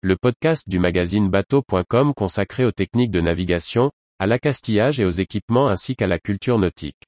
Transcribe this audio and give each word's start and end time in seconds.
le 0.00 0.16
podcast 0.16 0.68
du 0.68 0.78
magazine 0.78 1.28
bateau.com 1.28 2.14
consacré 2.14 2.64
aux 2.64 2.70
techniques 2.70 3.10
de 3.10 3.20
navigation, 3.20 3.90
à 4.20 4.26
l'accastillage 4.26 5.00
et 5.00 5.04
aux 5.04 5.10
équipements 5.10 5.66
ainsi 5.66 5.96
qu'à 5.96 6.06
la 6.06 6.20
culture 6.20 6.56
nautique. 6.56 7.02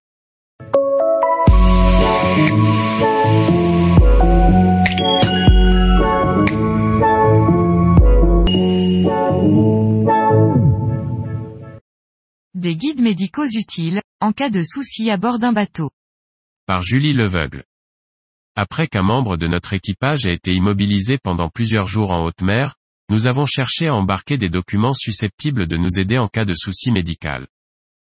Des 12.55 12.75
guides 12.75 13.01
médicaux 13.01 13.47
utiles, 13.47 14.03
en 14.21 14.33
cas 14.33 14.51
de 14.51 14.65
soucis 14.65 15.11
à 15.11 15.17
bord 15.17 15.39
d'un 15.39 15.53
bateau. 15.53 15.91
Par 16.67 16.83
Julie 16.83 17.13
Leveugle. 17.13 17.63
Après 18.57 18.89
qu'un 18.89 19.03
membre 19.03 19.37
de 19.37 19.47
notre 19.47 19.75
équipage 19.75 20.27
ait 20.27 20.35
été 20.35 20.53
immobilisé 20.53 21.19
pendant 21.23 21.49
plusieurs 21.49 21.87
jours 21.87 22.11
en 22.11 22.25
haute 22.25 22.43
mer, 22.43 22.75
nous 23.11 23.27
avons 23.27 23.45
cherché 23.45 23.89
à 23.89 23.95
embarquer 23.95 24.39
des 24.39 24.49
documents 24.49 24.95
susceptibles 24.95 25.67
de 25.67 25.77
nous 25.77 25.91
aider 25.99 26.17
en 26.17 26.29
cas 26.29 26.45
de 26.45 26.55
souci 26.55 26.93
médical. 26.93 27.49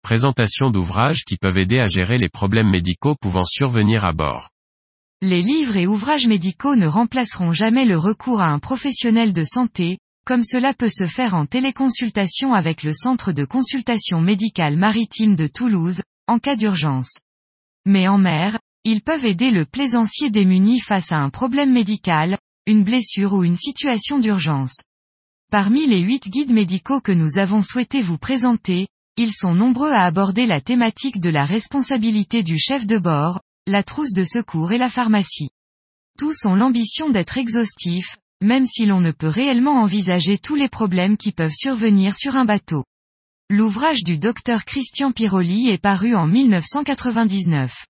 Présentation 0.02 0.72
d'ouvrages 0.72 1.23
qui 1.23 1.38
peuvent 1.38 1.59
aider 1.59 1.80
à 1.80 1.88
gérer 1.88 2.17
les 2.17 2.30
problèmes 2.30 2.70
médicaux 2.70 3.16
pouvant 3.22 3.44
survenir 3.44 4.05
à 4.05 4.12
bord. 4.12 4.49
Les 5.22 5.41
livres 5.41 5.77
et 5.77 5.86
ouvrages 5.86 6.27
médicaux 6.27 6.75
ne 6.75 6.88
remplaceront 6.88 7.53
jamais 7.53 7.86
le 7.86 7.98
recours 7.98 8.41
à 8.41 8.49
un 8.49 8.59
professionnel 8.59 9.34
de 9.34 9.44
santé, 9.44 9.99
comme 10.25 10.44
cela 10.44 10.73
peut 10.73 10.89
se 10.89 11.05
faire 11.05 11.36
en 11.36 11.45
téléconsultation 11.45 12.53
avec 12.53 12.84
le 12.84 12.94
Centre 12.94 13.31
de 13.31 13.45
consultation 13.45 14.20
médicale 14.20 14.77
maritime 14.77 15.36
de 15.36 15.48
Toulouse, 15.48 16.02
en 16.27 16.39
cas 16.39 16.55
d'urgence. 16.55 17.17
Mais 17.86 18.08
en 18.08 18.17
mer, 18.17 18.59
ils 18.84 19.02
peuvent 19.02 19.25
aider 19.25 19.52
le 19.52 19.66
plaisancier 19.66 20.30
démuni 20.30 20.80
face 20.80 21.11
à 21.11 21.17
un 21.17 21.30
problème 21.30 21.72
médical, 21.72 22.38
une 22.67 22.84
blessure 22.84 23.31
ou 23.31 23.45
une 23.45 23.55
situation 23.55 24.20
d'urgence. 24.20 24.81
Parmi 25.49 25.88
les 25.88 26.02
huit 26.02 26.30
guides 26.30 26.52
médicaux 26.52 26.99
que 26.99 27.13
nous 27.13 27.38
avons 27.38 27.63
souhaité 27.63 28.02
vous 28.02 28.17
présenter, 28.17 28.88
ils 29.16 29.31
sont 29.31 29.55
nombreux 29.55 29.92
à 29.92 30.03
aborder 30.03 30.45
la 30.45 30.59
thématique 30.59 31.22
de 31.22 31.30
la 31.30 31.45
responsabilité 31.45 32.44
du 32.44 32.59
chef 32.59 32.86
de 32.86 32.97
bord, 32.97 33.39
la 33.67 33.83
trousse 33.83 34.11
de 34.11 34.25
secours 34.25 34.73
et 34.73 34.77
la 34.77 34.89
pharmacie. 34.89 35.50
Tous 36.19 36.36
ont 36.44 36.55
l'ambition 36.55 37.09
d'être 37.09 37.38
exhaustifs, 37.38 38.17
même 38.44 38.66
si 38.66 38.86
l'on 38.86 38.99
ne 38.99 39.11
peut 39.11 39.30
réellement 39.30 39.81
envisager 39.81 40.38
tous 40.38 40.55
les 40.55 40.67
problèmes 40.67 41.16
qui 41.16 41.31
peuvent 41.31 41.55
survenir 41.55 42.17
sur 42.17 42.36
un 42.36 42.44
bateau. 42.44 42.83
L'ouvrage 43.49 44.03
du 44.03 44.17
docteur 44.17 44.66
Christian 44.66 45.14
Piroli 45.14 45.70
est 45.70 45.81
paru 45.81 46.16
en 46.16 46.27
1999. 46.27 47.86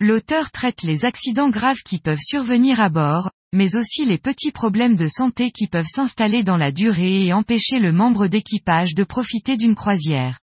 L'auteur 0.00 0.50
traite 0.50 0.82
les 0.82 1.04
accidents 1.04 1.50
graves 1.50 1.82
qui 1.84 1.98
peuvent 1.98 2.18
survenir 2.18 2.80
à 2.80 2.88
bord, 2.88 3.30
mais 3.52 3.76
aussi 3.76 4.04
les 4.04 4.18
petits 4.18 4.52
problèmes 4.52 4.96
de 4.96 5.08
santé 5.08 5.50
qui 5.50 5.66
peuvent 5.66 5.86
s'installer 5.86 6.42
dans 6.42 6.56
la 6.56 6.72
durée 6.72 7.24
et 7.24 7.32
empêcher 7.32 7.78
le 7.78 7.92
membre 7.92 8.26
d'équipage 8.26 8.94
de 8.94 9.04
profiter 9.04 9.56
d'une 9.56 9.74
croisière. 9.74 10.38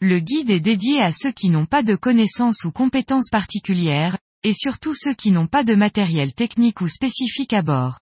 Le 0.00 0.18
guide 0.20 0.50
est 0.50 0.60
dédié 0.60 1.00
à 1.00 1.12
ceux 1.12 1.32
qui 1.32 1.48
n'ont 1.48 1.66
pas 1.66 1.82
de 1.82 1.96
connaissances 1.96 2.64
ou 2.64 2.72
compétences 2.72 3.30
particulières, 3.30 4.18
et 4.42 4.52
surtout 4.52 4.94
ceux 4.94 5.14
qui 5.14 5.30
n'ont 5.30 5.46
pas 5.46 5.64
de 5.64 5.74
matériel 5.74 6.34
technique 6.34 6.80
ou 6.80 6.88
spécifique 6.88 7.52
à 7.54 7.62
bord. 7.62 7.98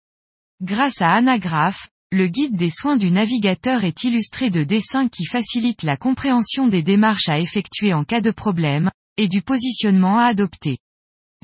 Grâce 0.62 1.00
à 1.00 1.12
Anagraph, 1.12 1.89
le 2.11 2.27
guide 2.27 2.56
des 2.56 2.70
soins 2.70 2.97
du 2.97 3.11
navigateur 3.11 3.84
est 3.84 4.05
illustré 4.05 4.48
de 4.48 4.64
dessins 4.64 5.08
qui 5.08 5.25
facilitent 5.27 5.83
la 5.83 5.97
compréhension 5.97 6.69
des 6.69 6.83
démarches 6.83 7.28
à 7.28 7.39
effectuer 7.39 7.92
en 7.92 8.05
cas 8.05 8.20
de 8.20 8.30
problème, 8.30 8.91
et 9.17 9.28
du 9.28 9.42
positionnement 9.42 10.19
à 10.19 10.25
adopter. 10.25 10.78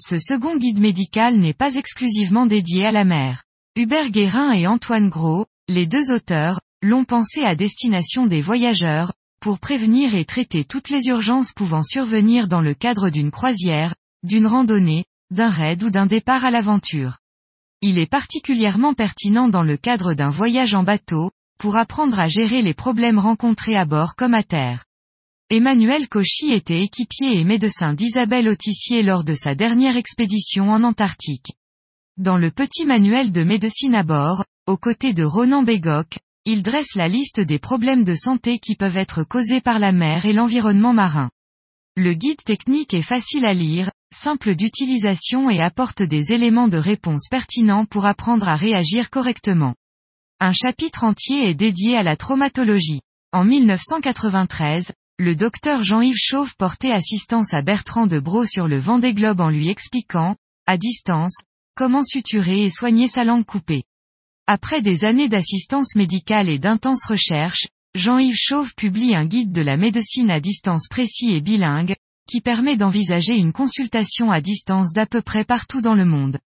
Ce 0.01 0.19
second 0.19 0.57
guide 0.57 0.81
médical 0.81 1.39
n'est 1.39 1.55
pas 1.55 1.77
exclusivement 1.77 2.47
dédié 2.47 2.85
à 2.85 2.91
la 2.91 3.05
mer. 3.05 3.45
Hubert 3.77 4.11
Guérin 4.11 4.53
et 4.53 4.67
Antoine 4.67 5.09
Gros, 5.09 5.47
les 5.69 5.87
deux 5.87 6.13
auteurs, 6.13 6.61
l'ont 6.83 7.05
pensé 7.05 7.43
à 7.43 7.55
destination 7.55 8.27
des 8.27 8.41
voyageurs, 8.41 9.13
pour 9.41 9.61
prévenir 9.61 10.17
et 10.17 10.25
traiter 10.25 10.65
toutes 10.65 10.91
les 10.91 11.07
urgences 11.07 11.53
pouvant 11.53 11.83
survenir 11.83 12.49
dans 12.49 12.61
le 12.61 12.75
cadre 12.75 13.09
d'une 13.09 13.31
croisière, 13.31 13.95
d'une 14.25 14.49
randonnée, 14.49 15.05
d'un 15.31 15.51
raid 15.51 15.85
ou 15.85 15.91
d'un 15.91 16.07
départ 16.07 16.45
à 16.45 16.51
l'aventure. 16.51 17.19
Il 17.81 17.99
est 17.99 18.11
particulièrement 18.11 18.95
pertinent 18.95 19.49
dans 19.49 19.63
le 19.63 19.77
cadre 19.77 20.15
d'un 20.15 20.31
voyage 20.31 20.75
en 20.75 20.83
bateau, 20.83 21.31
pour 21.59 21.77
apprendre 21.77 22.19
à 22.19 22.27
gérer 22.27 22.63
les 22.63 22.75
problèmes 22.75 23.21
rencontrés 23.21 23.77
à 23.77 23.85
bord 23.85 24.17
comme 24.17 24.35
à 24.35 24.43
terre. 24.43 24.87
Emmanuel 25.51 26.09
Cauchy 26.09 26.53
était 26.53 26.81
équipier 26.81 27.39
et 27.39 27.45
médecin 27.45 27.93
d'Isabelle 27.93 28.49
Autissier 28.49 29.03
lors 29.03 29.25
de 29.25 29.35
sa 29.35 29.55
dernière 29.55 29.99
expédition 29.99 30.71
en 30.71 30.83
Antarctique. 30.83 31.53
Dans 32.17 32.39
le 32.39 32.51
petit 32.51 32.87
manuel 32.87 33.31
de 33.31 33.45
médecine 33.45 33.95
à 33.95 34.05
bord, 34.05 34.47
aux 34.67 34.79
côtés 34.79 35.13
de 35.13 35.23
Ronan 35.23 35.63
Bégoc, 35.63 36.19
il 36.47 36.63
dresse 36.63 36.95
la 36.95 37.09
liste 37.09 37.41
des 37.41 37.59
problèmes 37.59 38.05
de 38.05 38.15
santé 38.15 38.59
qui 38.59 38.75
peuvent 38.75 38.97
être 38.97 39.23
causés 39.23 39.61
par 39.61 39.79
la 39.79 39.93
mer 39.93 40.25
et 40.25 40.33
l'environnement 40.33 40.95
marin. 40.95 41.31
Le 41.95 42.15
guide 42.15 42.43
technique 42.43 42.95
est 42.95 43.03
facile 43.03 43.45
à 43.45 43.53
lire, 43.53 43.91
simple 44.15 44.57
d'utilisation 44.57 45.51
et 45.51 45.61
apporte 45.61 46.03
des 46.03 46.33
éléments 46.33 46.69
de 46.69 46.79
réponse 46.79 47.29
pertinents 47.31 47.85
pour 47.85 48.07
apprendre 48.07 48.49
à 48.49 48.57
réagir 48.57 49.11
correctement. 49.11 49.75
Un 50.41 50.53
chapitre 50.53 51.05
entier 51.05 51.51
est 51.51 51.55
dédié 51.55 51.99
à 51.99 52.03
la 52.03 52.17
traumatologie. 52.17 53.03
En 53.33 53.45
1993, 53.45 54.93
le 55.21 55.37
docteur 55.37 55.85
Jean-Yves 55.85 56.19
Chauve 56.19 56.57
portait 56.57 56.91
assistance 56.91 57.55
à 57.55 57.63
Bertrand 57.63 58.09
de 58.09 58.19
Bro 58.19 58.47
sur 58.47 58.67
le 58.67 58.79
Vendée 58.79 59.15
Globe 59.15 59.41
en 59.41 59.49
lui 59.49 59.69
expliquant, 59.69 60.35
à 60.67 60.77
distance, 60.77 61.37
comment 61.77 62.03
suturer 62.03 62.65
et 62.65 62.71
soigner 62.71 63.07
sa 63.07 63.23
langue 63.23 63.45
coupée. 63.45 63.85
Après 64.49 64.83
des 64.83 65.05
années 65.05 65.29
d'assistance 65.29 65.95
médicale 65.95 66.49
et 66.49 66.59
d'intenses 66.59 67.07
recherches, 67.07 67.69
Jean-Yves 67.95 68.37
Chauve 68.37 68.75
publie 68.75 69.15
un 69.15 69.25
guide 69.25 69.53
de 69.53 69.63
la 69.63 69.77
médecine 69.77 70.33
à 70.33 70.41
distance 70.41 70.89
précis 70.89 71.33
et 71.33 71.41
bilingue, 71.41 71.95
qui 72.29 72.41
permet 72.41 72.77
d'envisager 72.77 73.37
une 73.37 73.53
consultation 73.53 74.33
à 74.33 74.41
distance 74.41 74.93
d'à 74.93 75.07
peu 75.07 75.23
près 75.23 75.45
partout 75.45 75.81
dans 75.81 75.95
le 75.95 76.05
monde. 76.05 76.39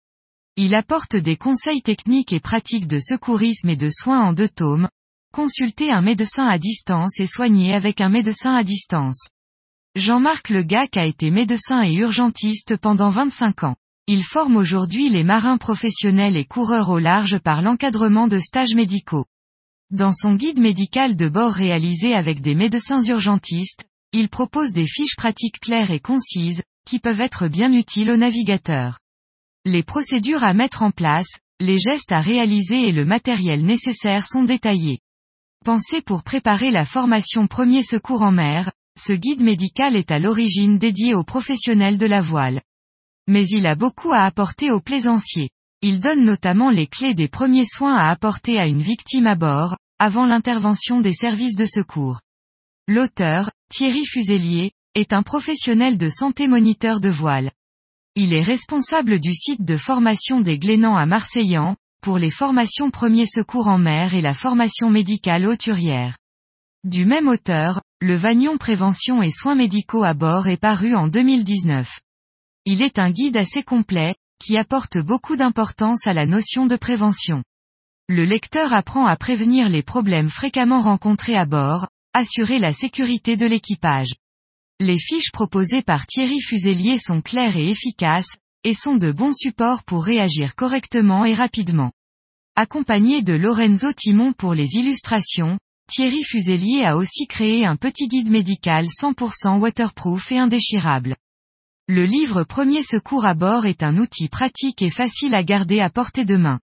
Il 0.58 0.76
apporte 0.76 1.16
des 1.16 1.38
conseils 1.38 1.84
techniques 1.84 2.34
et 2.34 2.42
pratiques 2.42 2.88
de 2.88 3.00
secourisme 3.00 3.70
et 3.70 3.78
de 3.78 3.90
soins 3.90 4.26
en 4.26 4.34
deux 4.34 4.50
tomes, 4.50 4.90
consulter 5.38 5.92
un 5.92 6.02
médecin 6.02 6.48
à 6.48 6.58
distance 6.58 7.20
et 7.20 7.28
soigner 7.28 7.76
avec 7.76 8.02
un 8.02 8.10
médecin 8.10 8.56
à 8.56 8.64
distance. 8.64 9.30
Jean-Marc 9.94 10.50
Legac 10.50 10.98
a 10.98 11.06
été 11.06 11.30
médecin 11.30 11.84
et 11.84 11.94
urgentiste 11.94 12.76
pendant 12.76 13.12
25 13.12 13.64
ans. 13.64 13.76
Il 14.08 14.24
forme 14.24 14.56
aujourd'hui 14.56 15.10
les 15.10 15.24
marins 15.24 15.60
professionnels 15.60 16.38
et 16.38 16.46
coureurs 16.46 16.90
au 16.90 16.98
large 16.98 17.38
par 17.38 17.62
l'encadrement 17.62 18.28
de 18.28 18.40
stages 18.40 18.74
médicaux. 18.74 19.26
Dans 19.92 20.12
son 20.12 20.34
guide 20.34 20.60
médical 20.60 21.16
de 21.16 21.30
bord 21.30 21.54
réalisé 21.54 22.16
avec 22.16 22.42
des 22.42 22.56
médecins 22.56 23.04
urgentistes, 23.04 23.86
il 24.14 24.30
propose 24.30 24.74
des 24.74 24.88
fiches 24.88 25.18
pratiques 25.18 25.60
claires 25.60 25.92
et 25.92 26.00
concises, 26.00 26.64
qui 26.84 26.98
peuvent 26.98 27.22
être 27.22 27.48
bien 27.48 27.72
utiles 27.72 28.10
aux 28.10 28.18
navigateurs. 28.18 28.98
Les 29.66 29.84
procédures 29.84 30.44
à 30.44 30.56
mettre 30.56 30.82
en 30.82 30.90
place, 30.90 31.30
les 31.60 31.78
gestes 31.78 32.12
à 32.12 32.22
réaliser 32.22 32.88
et 32.88 32.92
le 32.92 33.06
matériel 33.06 33.64
nécessaire 33.64 34.26
sont 34.26 34.44
détaillés. 34.44 35.00
Pensé 35.68 36.02
pour 36.02 36.24
préparer 36.24 36.72
la 36.72 36.86
formation 36.86 37.46
premier 37.46 37.84
secours 37.84 38.22
en 38.22 38.32
mer, 38.32 38.72
ce 38.98 39.12
guide 39.12 39.42
médical 39.42 39.98
est 39.98 40.12
à 40.12 40.18
l'origine 40.18 40.78
dédié 40.78 41.14
aux 41.14 41.26
professionnels 41.26 41.98
de 41.98 42.06
la 42.06 42.22
voile. 42.22 42.62
Mais 43.28 43.46
il 43.50 43.66
a 43.66 43.76
beaucoup 43.76 44.14
à 44.14 44.22
apporter 44.22 44.72
aux 44.72 44.80
plaisanciers. 44.80 45.50
Il 45.82 46.00
donne 46.00 46.24
notamment 46.24 46.70
les 46.70 46.88
clés 46.88 47.14
des 47.14 47.28
premiers 47.28 47.66
soins 47.68 47.98
à 47.98 48.10
apporter 48.10 48.58
à 48.58 48.66
une 48.66 48.80
victime 48.80 49.28
à 49.28 49.36
bord, 49.36 49.76
avant 50.00 50.26
l'intervention 50.26 51.02
des 51.02 51.12
services 51.12 51.58
de 51.58 51.66
secours. 51.66 52.22
L'auteur, 52.88 53.52
Thierry 53.70 54.06
Fuselier, 54.06 54.72
est 54.96 55.12
un 55.12 55.22
professionnel 55.22 55.98
de 55.98 56.08
santé 56.08 56.48
moniteur 56.48 57.02
de 57.02 57.10
voile. 57.10 57.52
Il 58.16 58.34
est 58.34 58.42
responsable 58.42 59.20
du 59.20 59.34
site 59.34 59.66
de 59.66 59.76
formation 59.76 60.40
des 60.40 60.60
Glénans 60.60 60.96
à 60.96 61.06
Marseillan, 61.06 61.76
pour 62.02 62.18
les 62.18 62.30
formations 62.30 62.92
premiers 62.92 63.26
secours 63.26 63.68
en 63.68 63.78
mer 63.78 64.14
et 64.14 64.22
la 64.22 64.34
formation 64.34 64.90
médicale 64.90 65.46
hauturière. 65.46 66.18
Du 66.84 67.06
même 67.06 67.28
auteur, 67.28 67.82
le 68.00 68.16
Vagnon 68.16 68.58
Prévention 68.58 69.22
et 69.24 69.32
Soins 69.32 69.56
médicaux 69.56 70.04
à 70.04 70.14
bord 70.14 70.48
est 70.48 70.62
paru 70.62 70.96
en 70.96 71.08
2019. 71.08 72.00
Il 72.66 72.84
est 72.84 73.00
un 73.00 73.12
guide 73.12 73.38
assez 73.38 73.64
complet, 73.64 74.16
qui 74.40 74.58
apporte 74.58 74.98
beaucoup 74.98 75.36
d'importance 75.36 76.06
à 76.06 76.14
la 76.14 76.26
notion 76.26 76.66
de 76.66 76.76
prévention. 76.76 77.44
Le 78.08 78.24
lecteur 78.24 78.72
apprend 78.74 79.06
à 79.06 79.18
prévenir 79.18 79.68
les 79.68 79.84
problèmes 79.84 80.30
fréquemment 80.30 80.82
rencontrés 80.82 81.36
à 81.36 81.46
bord, 81.46 81.88
assurer 82.14 82.60
la 82.60 82.72
sécurité 82.72 83.36
de 83.36 83.46
l'équipage. 83.46 84.14
Les 84.80 85.00
fiches 85.00 85.32
proposées 85.32 85.82
par 85.82 86.06
Thierry 86.06 86.40
Fuselier 86.40 87.00
sont 87.00 87.22
claires 87.22 87.58
et 87.58 87.70
efficaces, 87.70 88.38
et 88.68 88.74
sont 88.74 88.98
de 88.98 89.14
bons 89.14 89.32
supports 89.32 89.86
pour 89.86 90.04
réagir 90.04 90.54
correctement 90.54 91.24
et 91.24 91.34
rapidement. 91.34 91.94
Accompagné 92.58 93.24
de 93.24 93.32
Lorenzo 93.32 93.94
Timon 93.94 94.34
pour 94.34 94.54
les 94.54 94.76
illustrations, 94.76 95.58
Thierry 95.90 96.22
Fuselier 96.22 96.84
a 96.84 96.98
aussi 96.98 97.28
créé 97.28 97.66
un 97.66 97.78
petit 97.78 98.10
guide 98.10 98.30
médical 98.30 98.88
100% 98.88 99.60
waterproof 99.60 100.34
et 100.34 100.40
indéchirable. 100.40 101.16
Le 101.88 102.04
livre 102.04 102.44
Premier 102.44 102.84
secours 102.84 103.24
à 103.24 103.36
bord 103.36 103.66
est 103.66 103.84
un 103.84 103.96
outil 103.96 104.28
pratique 104.28 104.82
et 104.82 104.90
facile 104.90 105.34
à 105.34 105.44
garder 105.44 105.80
à 105.80 105.90
portée 105.90 106.26
de 106.26 106.36
main. 106.36 106.60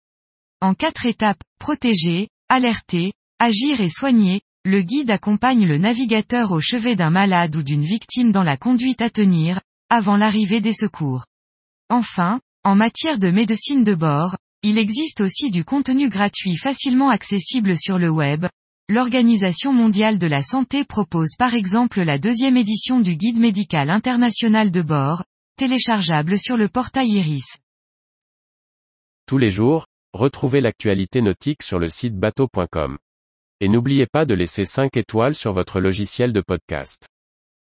En 0.61 0.75
quatre 0.75 1.07
étapes, 1.07 1.43
protéger, 1.59 2.29
Alerter, 2.51 3.15
agir 3.39 3.81
et 3.81 3.89
soigner, 3.89 4.43
le 4.67 4.83
guide 4.83 5.11
accompagne 5.11 5.65
le 5.65 5.79
navigateur 5.79 6.53
au 6.53 6.61
chevet 6.61 6.97
d'un 6.97 7.09
malade 7.09 7.57
ou 7.57 7.63
d'une 7.63 7.85
victime 7.85 8.31
dans 8.31 8.43
la 8.43 8.59
conduite 8.59 9.01
à 9.01 9.09
tenir, 9.09 9.63
avant 9.89 10.19
l'arrivée 10.19 10.61
des 10.61 10.75
secours. 10.75 11.25
Enfin, 11.91 12.41
en 12.65 12.75
matière 12.75 13.19
de 13.19 13.31
médecine 13.31 13.85
de 13.85 13.95
bord, 13.95 14.37
il 14.63 14.79
existe 14.79 15.21
aussi 15.21 15.51
du 15.51 15.65
contenu 15.65 16.09
gratuit 16.09 16.57
facilement 16.57 17.11
accessible 17.11 17.77
sur 17.77 17.99
le 17.99 18.09
web. 18.09 18.47
L'Organisation 18.89 19.73
mondiale 19.73 20.19
de 20.19 20.27
la 20.27 20.43
santé 20.43 20.85
propose 20.85 21.37
par 21.39 21.55
exemple 21.55 22.03
la 22.03 22.19
deuxième 22.19 22.57
édition 22.57 23.01
du 23.01 23.17
guide 23.17 23.39
médical 23.39 23.91
international 23.91 24.71
de 24.71 24.81
bord, 24.81 25.25
téléchargeable 25.57 26.39
sur 26.39 26.57
le 26.57 26.69
portail 26.69 27.09
Iris. 27.11 27.59
Tous 29.27 29.39
les 29.39 29.51
jours, 29.51 29.87
retrouvez 30.15 30.61
l'actualité 30.61 31.21
nautique 31.21 31.63
sur 31.63 31.79
le 31.79 31.91
site 31.91 32.17
bateau.com. 32.17 32.99
Et 33.61 33.69
n'oubliez 33.69 34.07
pas 34.07 34.25
de 34.25 34.35
laisser 34.35 34.65
5 34.65 34.97
étoiles 34.97 35.35
sur 35.35 35.53
votre 35.53 35.81
logiciel 35.81 36.33
de 36.33 36.41
podcast. 36.41 37.09